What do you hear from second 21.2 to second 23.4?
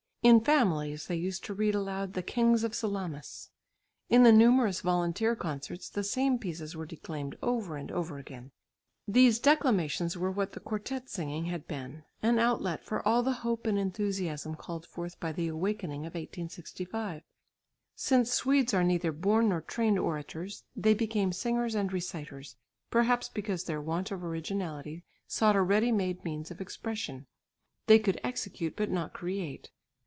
singers and reciters, perhaps